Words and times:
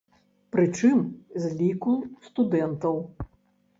Прычым, 0.55 1.03
з 1.45 1.53
ліку 1.59 1.93
студэнтаў. 2.29 2.97